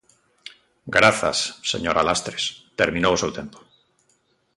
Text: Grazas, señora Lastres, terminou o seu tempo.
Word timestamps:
Grazas, 0.95 1.39
señora 1.71 2.05
Lastres, 2.07 2.43
terminou 2.79 3.13
o 3.13 3.21
seu 3.21 3.31
tempo. 3.39 3.59